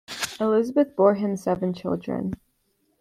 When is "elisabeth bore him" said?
0.39-1.37